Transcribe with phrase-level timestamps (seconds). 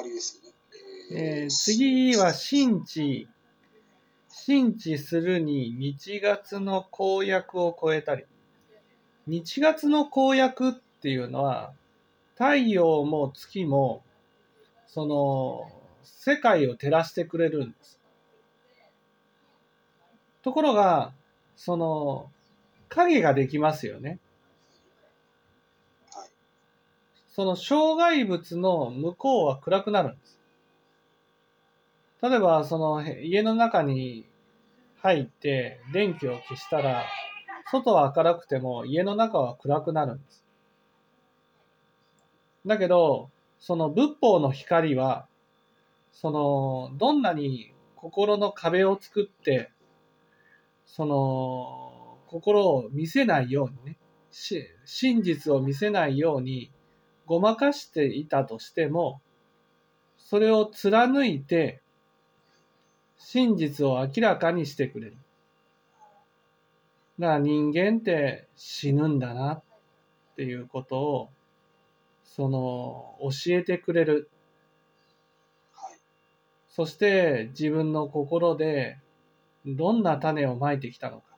[0.00, 1.42] わりですよね。
[1.42, 3.28] えー次は新地。
[4.28, 8.24] 新地するに日月の公約を超えたり。
[9.26, 11.72] 日月の公約っていうのは、
[12.34, 14.02] 太陽も月も、
[14.86, 15.70] その、
[16.02, 18.00] 世界を照らしてくれるんです。
[20.42, 21.12] ところが、
[21.56, 22.30] その、
[22.88, 24.18] 影ができますよね。
[26.12, 26.28] はい。
[27.40, 30.38] その障害物の向こうは暗くなるんです。
[32.20, 34.26] 例えば、その家の中に
[34.98, 37.02] 入って電気を消したら、
[37.70, 40.44] 外は明るくても家の中は暗くなるんです。
[42.66, 45.26] だけど、その仏法の光は、
[46.12, 49.70] その、どんなに心の壁を作って、
[50.84, 53.96] その、心を見せないようにね、
[54.84, 56.70] 真実を見せないように
[57.26, 59.20] ごまかしていたとしても、
[60.18, 61.80] それを貫いて、
[63.18, 65.16] 真実を明らかにしてくれる。
[67.18, 69.62] だから人間って死ぬんだなっ
[70.36, 71.30] ていうことを、
[72.24, 74.30] その、教えてくれる。
[75.74, 75.98] はい。
[76.70, 78.98] そして自分の心で
[79.66, 81.36] どんな種をまいてきたのか。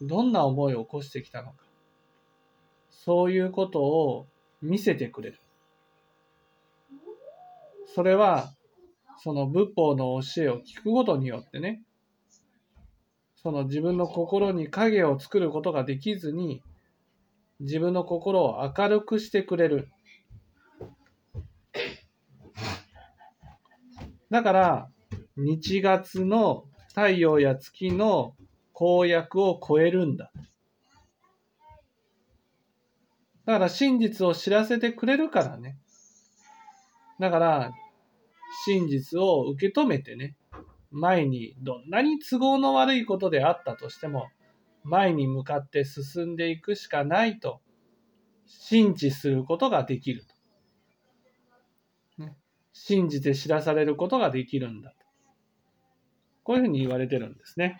[0.00, 1.56] どんな思いを起こしてきたのか。
[2.90, 4.26] そういうことを
[4.62, 5.38] 見せてくれる。
[7.94, 8.52] それは、
[9.22, 11.82] その仏法の教えを聞くことによってね、
[13.42, 16.62] その自分の心に影を作ることができずに、
[17.60, 19.88] 自分の心を明るくしてくれる。
[24.30, 24.88] だから、
[25.36, 28.34] 日月の太陽や月の
[28.72, 30.30] 公約を超えるんだ。
[33.46, 35.78] だから真実を知らせてくれるからね。
[37.18, 37.72] だから、
[38.64, 40.36] 真実を受け止めてね、
[40.90, 44.28] 前にどんなに都合の悪いことであったとしても、
[44.82, 47.60] 前に向かって進んでいくしかないと、
[48.46, 50.24] 信知することができる
[52.16, 52.22] と。
[52.22, 52.36] ね、
[52.72, 54.96] 信じて知らされることができるんだと。
[56.42, 57.78] こういうふうに言われてるんですね。